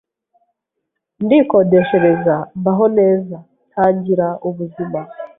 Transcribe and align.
ndikodeshereza 1.23 2.35
mbaho 2.59 2.85
neza 2.97 3.37
ntangira 3.69 4.27
ubuzima 4.47 4.99